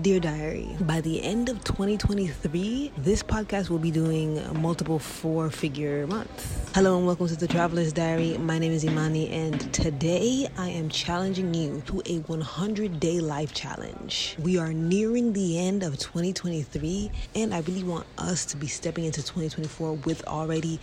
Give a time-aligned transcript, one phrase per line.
[0.00, 6.06] Dear Diary, by the end of 2023, this podcast will be doing multiple four figure
[6.06, 6.70] months.
[6.72, 8.38] Hello and welcome to the Traveler's Diary.
[8.38, 13.52] My name is Imani, and today I am challenging you to a 100 day life
[13.52, 14.36] challenge.
[14.38, 19.04] We are nearing the end of 2023, and I really want us to be stepping
[19.04, 20.78] into 2024 with already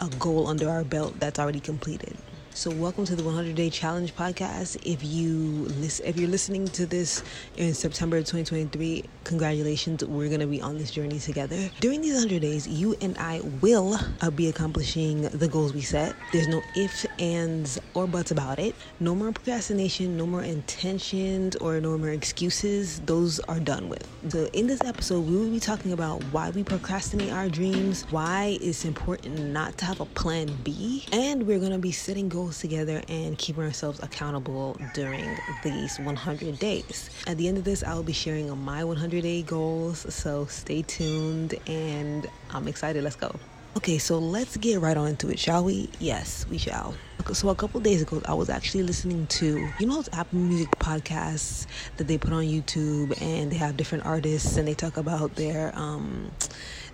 [0.00, 2.16] a goal under our belt that's already completed.
[2.56, 4.76] So, welcome to the 100 Day Challenge podcast.
[4.86, 7.24] If you listen, if you're listening to this
[7.56, 10.04] in September 2023, congratulations!
[10.04, 11.68] We're gonna be on this journey together.
[11.80, 16.14] During these 100 days, you and I will uh, be accomplishing the goals we set.
[16.32, 18.76] There's no ifs, ands, or buts about it.
[19.00, 20.16] No more procrastination.
[20.16, 23.00] No more intentions or no more excuses.
[23.00, 24.06] Those are done with.
[24.28, 28.58] So, in this episode, we will be talking about why we procrastinate our dreams, why
[28.60, 32.60] it's important not to have a plan B, and we're gonna be setting goals goals
[32.60, 35.26] together and keeping ourselves accountable during
[35.62, 37.08] these 100 days.
[37.26, 40.82] At the end of this, I will be sharing my 100 day goals, so stay
[40.82, 43.02] tuned and I'm excited.
[43.02, 43.34] Let's go.
[43.78, 45.88] Okay, so let's get right on into it, shall we?
[45.98, 46.94] Yes, we shall.
[47.32, 50.70] So a couple days ago, I was actually listening to you know those Apple Music
[50.78, 51.66] podcasts
[51.96, 55.72] that they put on YouTube, and they have different artists, and they talk about their
[55.74, 56.30] um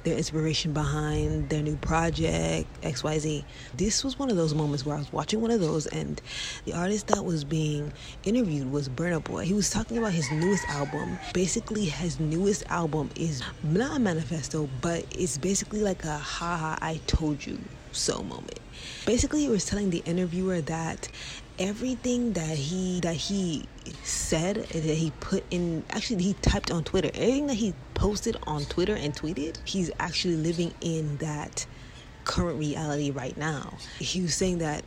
[0.04, 3.44] their inspiration behind their new project, XYZ.
[3.74, 6.20] This was one of those moments where I was watching one of those, and
[6.64, 7.92] the artist that was being
[8.24, 9.44] interviewed was Burna Boy.
[9.44, 11.18] He was talking about his newest album.
[11.32, 17.00] Basically, his newest album is not a manifesto, but it's basically like a haha, I
[17.06, 17.58] told you
[17.92, 18.60] so moment.
[19.06, 21.08] Basically, he was telling the interviewer that
[21.60, 23.66] everything that he that he
[24.02, 27.10] said that he put in actually he typed on Twitter.
[27.14, 31.66] Everything that he posted on Twitter and tweeted he's actually living in that
[32.24, 33.74] current reality right now.
[33.98, 34.84] He was saying that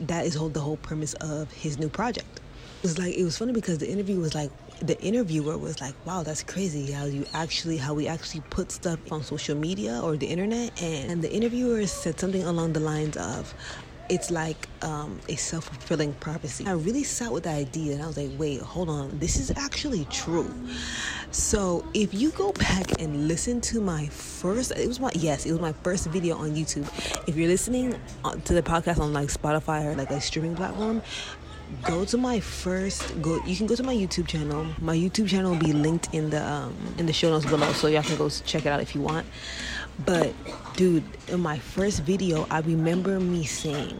[0.00, 2.40] that is whole, the whole premise of his new project.
[2.82, 5.94] It was like it was funny because the interview was like the interviewer was like
[6.04, 10.18] wow that's crazy how you actually how we actually put stuff on social media or
[10.18, 10.82] the internet.
[10.82, 13.54] And, and the interviewer said something along the lines of
[14.08, 16.66] it's like um, a self fulfilling prophecy.
[16.66, 19.50] I really sat with the idea and I was like, wait, hold on, this is
[19.56, 20.52] actually true.
[21.30, 25.52] So if you go back and listen to my first, it was my, yes, it
[25.52, 26.86] was my first video on YouTube.
[27.28, 31.02] If you're listening uh, to the podcast on like Spotify or like a streaming platform,
[31.82, 35.52] go to my first go you can go to my youtube channel my youtube channel
[35.52, 38.28] will be linked in the um, in the show notes below so y'all can go
[38.28, 39.26] check it out if you want
[40.04, 40.34] but
[40.76, 43.96] dude, in my first video, I remember me saying,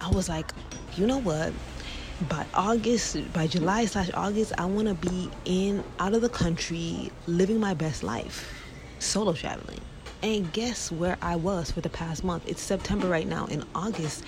[0.00, 0.50] I was like,
[0.96, 1.52] you know what?
[2.28, 7.10] By August, by July slash August, I want to be in out of the country,
[7.26, 8.62] living my best life,
[8.98, 9.80] solo traveling.
[10.22, 12.48] And guess where I was for the past month?
[12.48, 13.46] It's September right now.
[13.46, 14.24] In August,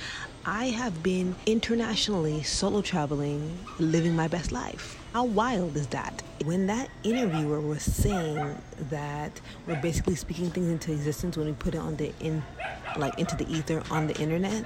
[0.50, 4.98] I have been internationally solo traveling, living my best life.
[5.12, 6.22] How wild is that?
[6.42, 8.56] When that interviewer was saying
[8.88, 12.42] that we're basically speaking things into existence when we put it on the in
[12.96, 14.64] like into the ether on the internet,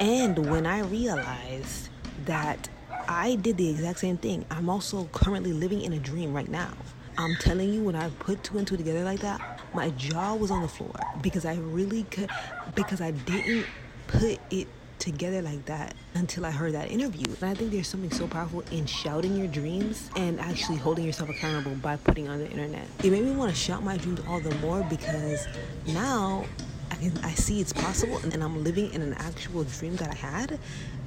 [0.00, 1.88] and when I realized
[2.24, 2.68] that
[3.08, 6.72] I did the exact same thing, I'm also currently living in a dream right now.
[7.16, 10.50] I'm telling you, when I put two and two together like that, my jaw was
[10.50, 12.28] on the floor because I really could,
[12.74, 13.66] because I didn't
[14.08, 14.66] put it
[14.98, 17.26] together like that until I heard that interview.
[17.40, 21.30] And I think there's something so powerful in shouting your dreams and actually holding yourself
[21.30, 22.86] accountable by putting on the internet.
[23.02, 25.46] It made me want to shout my dreams all the more because
[25.86, 26.44] now
[26.90, 30.14] I can I see it's possible and I'm living in an actual dream that I
[30.14, 30.58] had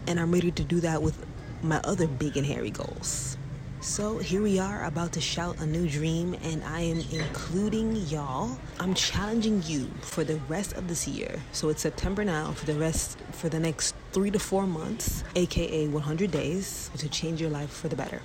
[0.07, 1.25] and I'm ready to do that with
[1.61, 3.37] my other big and hairy goals.
[3.81, 8.59] So here we are about to shout a new dream, and I am including y'all.
[8.77, 11.39] I'm challenging you for the rest of this year.
[11.53, 15.87] So it's September now, for the rest, for the next three to four months, aka
[15.87, 18.21] 100 days, to change your life for the better,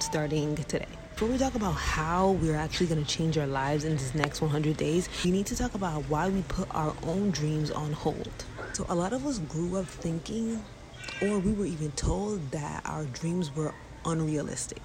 [0.00, 0.88] starting today.
[1.12, 4.40] Before we talk about how we're actually going to change our lives in this next
[4.40, 8.44] 100 days, we need to talk about why we put our own dreams on hold.
[8.72, 10.60] So, a lot of us grew up thinking,
[11.22, 13.72] or we were even told that our dreams were
[14.04, 14.82] unrealistic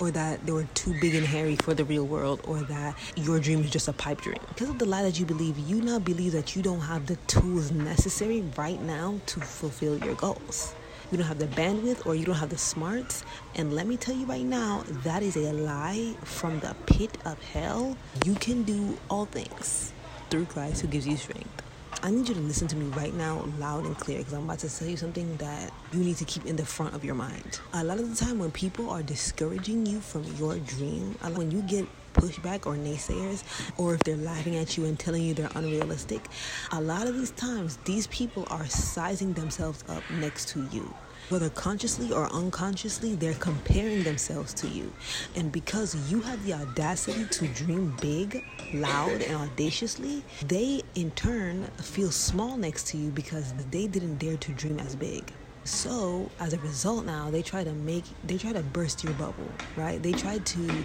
[0.00, 3.38] or that they were too big and hairy for the real world or that your
[3.40, 4.38] dream is just a pipe dream.
[4.48, 7.16] Because of the lie that you believe, you now believe that you don't have the
[7.26, 10.74] tools necessary right now to fulfill your goals.
[11.10, 13.24] You don't have the bandwidth or you don't have the smarts.
[13.54, 17.40] And let me tell you right now, that is a lie from the pit of
[17.42, 17.96] hell.
[18.24, 19.92] You can do all things
[20.30, 21.65] through Christ who gives you strength.
[22.02, 24.60] I need you to listen to me right now, loud and clear, because I'm about
[24.60, 27.58] to tell you something that you need to keep in the front of your mind.
[27.72, 31.62] A lot of the time, when people are discouraging you from your dream, when you
[31.62, 33.42] get pushback or naysayers,
[33.76, 36.28] or if they're laughing at you and telling you they're unrealistic,
[36.70, 40.94] a lot of these times, these people are sizing themselves up next to you.
[41.28, 44.92] Whether consciously or unconsciously, they're comparing themselves to you.
[45.34, 51.64] And because you have the audacity to dream big, loud, and audaciously, they in turn
[51.78, 55.32] feel small next to you because they didn't dare to dream as big.
[55.66, 59.50] So as a result now they try to make they try to burst your bubble,
[59.76, 60.00] right?
[60.00, 60.84] They try to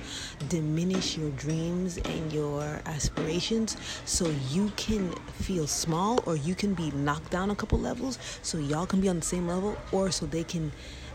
[0.50, 6.90] diminish your dreams and your aspirations so you can feel small or you can be
[6.92, 10.26] knocked down a couple levels so y'all can be on the same level or so
[10.26, 10.72] they can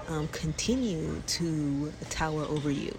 [0.08, 2.96] um, continue to tower over you.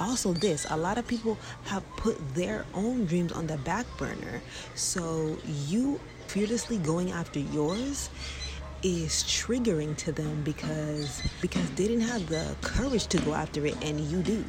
[0.00, 4.42] Also, this a lot of people have put their own dreams on the back burner.
[4.74, 8.10] So, you fearlessly going after yours
[8.82, 13.76] is triggering to them because because they didn't have the courage to go after it
[13.82, 14.44] and you do.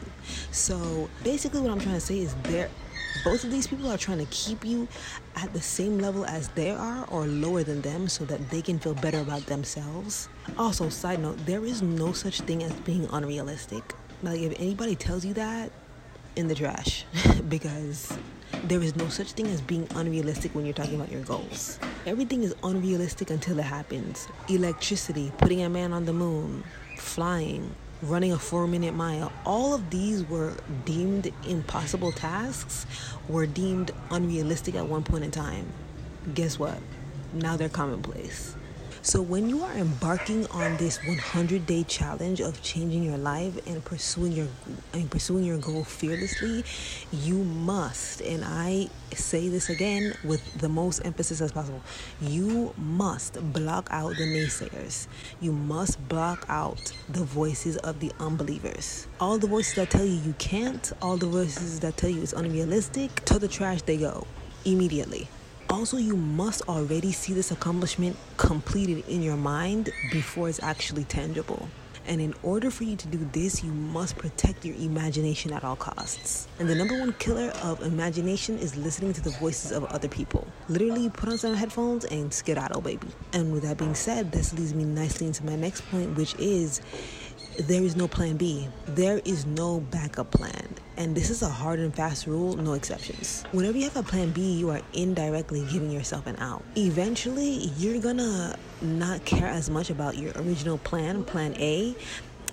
[0.51, 2.69] So basically what I'm trying to say is there
[3.23, 4.87] both of these people are trying to keep you
[5.35, 8.79] at the same level as they are or lower than them so that they can
[8.79, 10.29] feel better about themselves.
[10.57, 13.93] Also, side note, there is no such thing as being unrealistic.
[14.23, 15.71] Like if anybody tells you that,
[16.35, 17.05] in the trash
[17.49, 18.17] because
[18.63, 21.79] there is no such thing as being unrealistic when you're talking about your goals.
[22.05, 24.27] Everything is unrealistic until it happens.
[24.49, 26.63] Electricity, putting a man on the moon,
[26.97, 30.53] flying, running a four minute mile, all of these were
[30.85, 32.85] deemed impossible tasks,
[33.27, 35.67] were deemed unrealistic at one point in time.
[36.33, 36.79] Guess what?
[37.33, 38.55] Now they're commonplace.
[39.03, 43.83] So, when you are embarking on this 100 day challenge of changing your life and
[43.83, 44.47] pursuing your
[44.93, 46.63] and pursuing your goal fearlessly,
[47.11, 51.81] you must, and I say this again with the most emphasis as possible,
[52.21, 55.07] you must block out the naysayers.
[55.39, 59.07] You must block out the voices of the unbelievers.
[59.19, 62.33] All the voices that tell you you can't, all the voices that tell you it's
[62.33, 64.27] unrealistic, to the trash they go
[64.63, 65.27] immediately.
[65.71, 71.69] Also, you must already see this accomplishment completed in your mind before it's actually tangible.
[72.07, 75.77] And in order for you to do this, you must protect your imagination at all
[75.77, 76.49] costs.
[76.59, 80.45] And the number one killer of imagination is listening to the voices of other people.
[80.67, 83.07] Literally, put on some headphones and skedaddle, baby.
[83.31, 86.81] And with that being said, this leads me nicely into my next point, which is
[87.59, 88.67] there is no plan B.
[88.87, 90.67] There is no backup plan.
[91.01, 93.43] And this is a hard and fast rule, no exceptions.
[93.53, 96.63] Whenever you have a plan B, you are indirectly giving yourself an out.
[96.77, 101.95] Eventually, you're gonna not care as much about your original plan, plan A,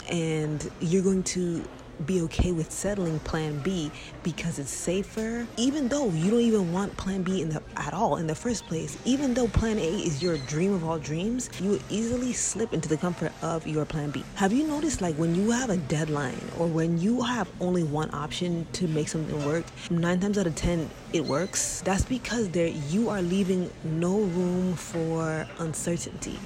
[0.08, 1.62] and you're going to
[2.06, 3.90] be okay with settling plan B
[4.22, 8.16] because it's safer even though you don't even want plan B in the at all
[8.16, 8.96] in the first place.
[9.04, 12.88] Even though plan A is your dream of all dreams you will easily slip into
[12.88, 14.24] the comfort of your plan B.
[14.34, 18.12] Have you noticed like when you have a deadline or when you have only one
[18.14, 21.80] option to make something work 9 times out of 10 it works?
[21.82, 26.38] That's because there you are leaving no room for uncertainty.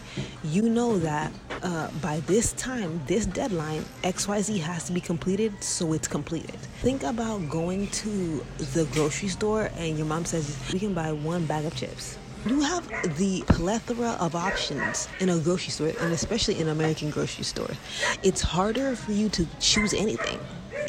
[0.44, 1.32] You know that
[1.62, 6.56] uh, by this time this deadline XYZ has to be completed so it's completed.
[6.82, 8.44] Think about going to
[8.74, 12.18] the grocery store and your mom says we can buy one bag of chips.
[12.44, 17.10] You have the plethora of options in a grocery store, and especially in an American
[17.10, 17.70] grocery store.
[18.24, 20.40] It's harder for you to choose anything.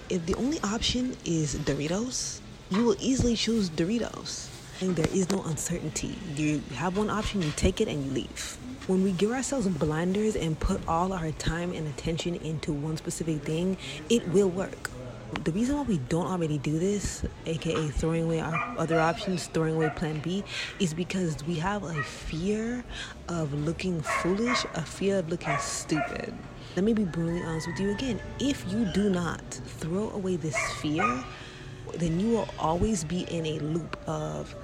[0.10, 2.40] If the only option is Doritos,
[2.72, 4.50] you will easily choose Doritos.
[4.82, 6.18] And there is no uncertainty.
[6.36, 8.58] You have one option, you take it, and you leave.
[8.86, 13.42] When we give ourselves blinders and put all our time and attention into one specific
[13.44, 13.78] thing,
[14.10, 14.90] it will work.
[15.46, 19.76] The reason why we don't already do this, aka throwing away our other options, throwing
[19.76, 20.44] away plan B,
[20.82, 22.84] is because we have a fear
[23.30, 26.34] of looking foolish, a fear of looking stupid.
[26.76, 28.20] Let me be brutally honest with you again.
[28.40, 29.42] If you do not
[29.80, 31.24] throw away this fear,
[31.96, 34.56] then you will always be in a loop of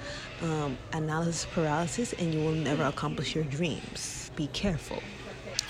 [0.42, 4.32] um, analysis paralysis and you will never accomplish your dreams.
[4.36, 5.02] Be careful.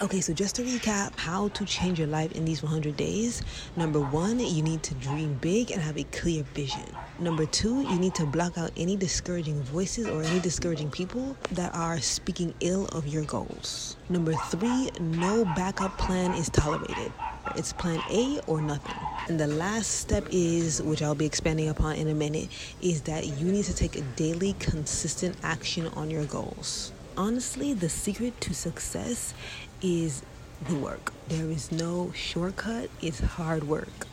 [0.02, 3.42] Okay, so just to recap how to change your life in these 100 days.
[3.76, 6.86] Number one, you need to dream big and have a clear vision.
[7.20, 11.76] Number two, you need to block out any discouraging voices or any discouraging people that
[11.76, 13.98] are speaking ill of your goals.
[14.08, 17.12] Number three, no backup plan is tolerated.
[17.58, 18.96] It's plan A or nothing.
[19.28, 22.48] And the last step is, which I'll be expanding upon in a minute,
[22.82, 26.94] is that you need to take a daily, consistent action on your goals.
[27.20, 29.34] Honestly, the secret to success
[29.82, 30.24] is
[30.70, 31.12] the work.
[31.28, 34.08] There is no shortcut, it's hard work.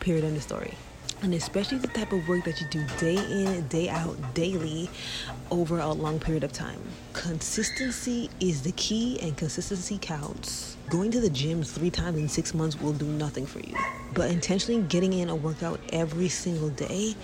[0.00, 0.24] Period.
[0.24, 0.72] End of story.
[1.20, 4.88] And especially the type of work that you do day in, day out, daily
[5.50, 6.80] over a long period of time.
[7.12, 10.78] Consistency is the key, and consistency counts.
[10.88, 13.76] Going to the gym three times in six months will do nothing for you.
[14.14, 17.14] But intentionally getting in a workout every single day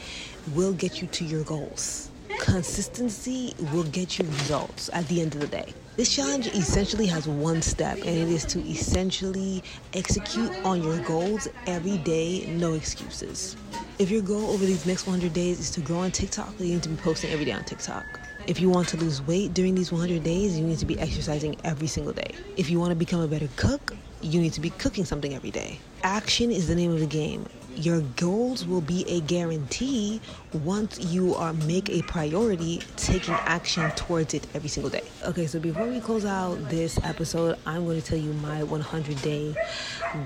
[0.52, 2.10] will get you to your goals.
[2.44, 5.72] Consistency will get you results at the end of the day.
[5.96, 9.62] This challenge essentially has one step, and it is to essentially
[9.94, 13.56] execute on your goals every day, no excuses.
[13.98, 16.82] If your goal over these next 100 days is to grow on TikTok, you need
[16.82, 18.04] to be posting every day on TikTok.
[18.46, 21.56] If you want to lose weight during these 100 days, you need to be exercising
[21.64, 22.34] every single day.
[22.58, 25.50] If you want to become a better cook, you need to be cooking something every
[25.50, 25.78] day.
[26.02, 30.20] Action is the name of the game your goals will be a guarantee
[30.52, 35.02] once you are make a priority taking action towards it every single day.
[35.24, 39.22] Okay so before we close out this episode i'm going to tell you my 100
[39.22, 39.54] day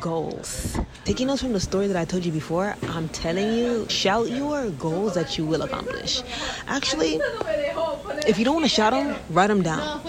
[0.00, 0.78] goals.
[1.04, 4.70] Taking notes from the story that i told you before i'm telling you shout your
[4.70, 6.22] goals that you will accomplish.
[6.66, 7.20] Actually
[8.26, 10.00] if you don't want to shout them write them down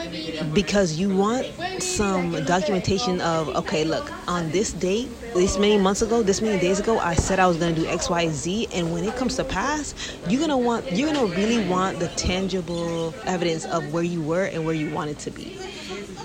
[0.54, 1.46] because you want
[1.80, 6.80] some documentation of okay look on this date this many months ago this many days
[6.80, 9.44] ago i said I was gonna do X, Y, Z, and when it comes to
[9.44, 9.94] pass,
[10.28, 14.66] you're gonna want you're gonna really want the tangible evidence of where you were and
[14.66, 15.58] where you wanted to be.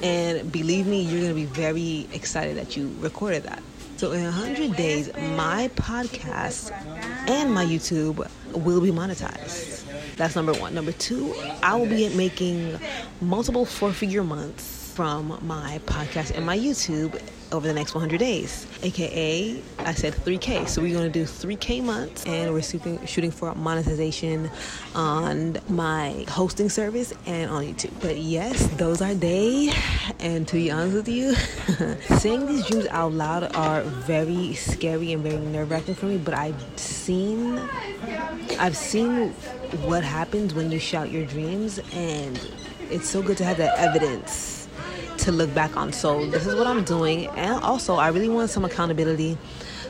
[0.02, 3.62] And believe me, you're gonna be very excited that you recorded that.
[3.96, 6.72] So in 100 days, my podcast
[7.28, 9.73] and my YouTube will be monetized.
[10.16, 10.74] That's number one.
[10.74, 12.78] Number two, I will be making
[13.20, 17.20] multiple four figure months from my podcast and my YouTube
[17.54, 20.68] over the next 100 days, aka I said 3K.
[20.68, 24.50] So we're going to do 3K months, and we're shooting shooting for monetization
[24.94, 27.92] on my hosting service and on YouTube.
[28.00, 29.72] But yes, those are they.
[30.18, 31.34] And to be honest with you,
[32.18, 36.18] saying these dreams out loud are very scary and very nerve wracking for me.
[36.18, 37.58] But I've seen,
[38.58, 39.30] I've seen
[39.86, 42.38] what happens when you shout your dreams, and
[42.90, 44.53] it's so good to have that evidence
[45.24, 45.92] to look back on.
[45.92, 49.36] So this is what I'm doing, and also I really want some accountability.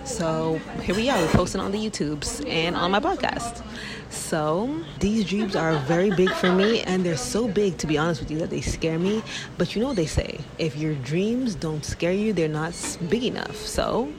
[0.04, 3.62] So here we are, we're posting on the YouTubes and on my podcast.
[4.10, 8.20] So these dreams are very big for me, and they're so big, to be honest
[8.20, 9.22] with you, that they scare me.
[9.58, 12.74] But you know what they say: if your dreams don't scare you, they're not
[13.08, 13.56] big enough.
[13.56, 14.12] So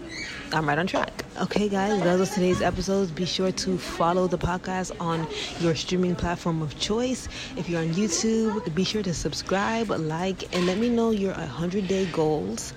[0.52, 1.26] I'm right on track.
[1.42, 3.12] Okay, guys, that was today's episodes.
[3.12, 5.28] Be sure to follow the podcast on
[5.60, 7.28] your streaming platform of choice.
[7.58, 11.88] If you're on YouTube, be sure to subscribe, like, and let me know your 100
[11.88, 12.74] day goals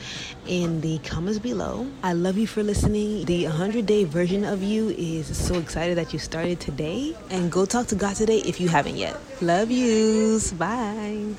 [0.46, 1.86] in the comments below.
[2.02, 3.24] I love you for listening.
[3.26, 7.14] The 100 day version of you is so excited that you started today.
[7.30, 9.16] And go talk to God today if you haven't yet.
[9.40, 10.52] Love yous.
[10.52, 11.34] Bye.